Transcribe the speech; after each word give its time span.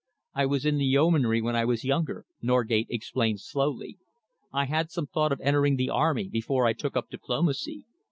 "I 0.33 0.47
was 0.47 0.65
in 0.65 0.79
the 0.79 0.85
Yeomanry 0.85 1.43
when 1.43 1.55
I 1.55 1.63
was 1.63 1.83
younger," 1.83 2.25
Norgate 2.41 2.87
explained 2.89 3.39
slowly. 3.39 3.99
"I 4.51 4.65
had 4.65 4.89
some 4.89 5.05
thought 5.05 5.31
of 5.31 5.39
entering 5.41 5.75
the 5.75 5.91
army 5.91 6.27
before 6.27 6.65
I 6.65 6.73
took 6.73 6.97
up 6.97 7.11
diplomacy. 7.11 7.85